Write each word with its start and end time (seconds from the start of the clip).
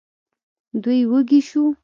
دوی 0.83 0.99
وږي 1.09 1.39
شوو. 1.47 1.65